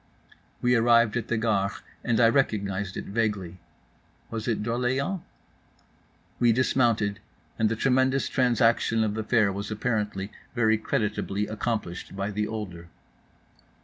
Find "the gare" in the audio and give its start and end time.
1.27-1.73